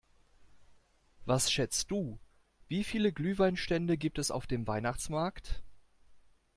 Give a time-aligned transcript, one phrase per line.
[1.25, 2.17] Was schätzt du,
[2.67, 5.61] wie viele Glühweinstände gibt es auf dem Weihnachtsmarkt?